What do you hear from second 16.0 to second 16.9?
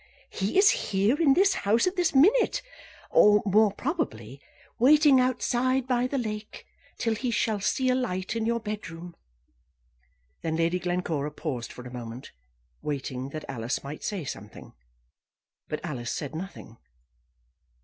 said nothing.